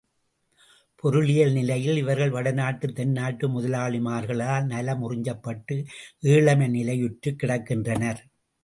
[0.95, 5.85] பொருளியல் நிலையில் இவர்கள் வடநாட்டுத் தென்னாட்டு முதலாளிமார்களால் நலம் உறிஞ்சப்பட்டு
[6.19, 8.21] ஏழைமை நிலையுற்றுக் கிடக்கின்றனர்.